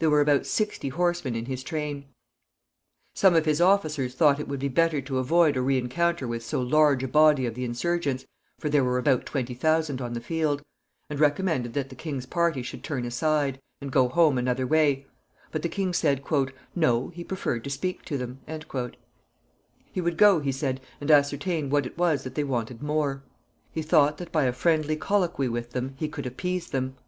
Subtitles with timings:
[0.00, 2.04] There were about sixty horsemen in his train.
[3.14, 6.44] Some of his officers thought it would be better to avoid a re encounter with
[6.44, 8.26] so large a body of the insurgents
[8.58, 10.62] for there were about twenty thousand on the field
[11.08, 15.06] and recommended that the king's party should turn aside, and go home another way;
[15.50, 16.22] but the king said
[16.74, 18.40] "No; he preferred to speak to them."
[19.90, 23.22] He would go, he said, and ascertain what it was that they wanted more.
[23.70, 26.98] He thought that by a friendly colloquy with them he could appease them.